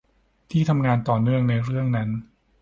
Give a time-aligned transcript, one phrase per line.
[0.51, 2.09] ที่ทำงานต่อเนื่องในเรื่องนั้น